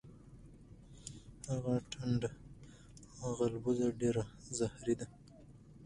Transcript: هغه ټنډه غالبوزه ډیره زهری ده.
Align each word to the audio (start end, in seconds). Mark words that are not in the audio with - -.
هغه 1.49 1.75
ټنډه 1.91 2.29
غالبوزه 3.35 3.87
ډیره 4.01 4.23
زهری 4.57 4.93
ده. 4.99 5.05